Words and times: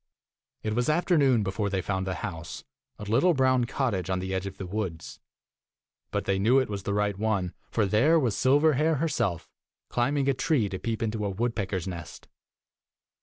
It 0.63 0.73
was 0.73 0.89
afternoon 0.89 1.43
before 1.43 1.69
they 1.69 1.83
found 1.83 2.07
the 2.07 2.15
house, 2.25 2.63
a 2.97 3.03
little 3.03 3.35
brown 3.35 3.65
cottage 3.65 4.09
on 4.09 4.17
the 4.17 4.33
edge 4.33 4.47
of 4.47 4.57
the 4.57 4.65
woods; 4.65 5.19
but 6.09 6.25
they 6.25 6.39
knew 6.39 6.57
it 6.57 6.71
was 6.71 6.81
the 6.81 6.93
right 6.95 7.15
one, 7.19 7.53
for 7.69 7.85
there 7.85 8.19
was 8.19 8.33
Silverhair 8.35 8.95
herself, 8.97 9.47
climbing 9.89 10.27
a 10.27 10.33
tree 10.33 10.67
to 10.69 10.79
peep 10.79 11.03
into 11.03 11.23
a 11.23 11.29
woodpecker's 11.29 11.87
nest. 11.87 12.27